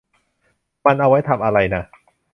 [0.85, 1.83] มันเอาไว้ทำอะไรน่ะ